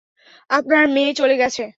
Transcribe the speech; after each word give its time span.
আপনার 0.49 0.83
মেয়ে 0.87 1.11
চলে 1.13 1.35
গেছে। 1.37 1.63